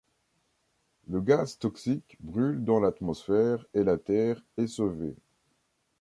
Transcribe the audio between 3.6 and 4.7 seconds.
et la Terre est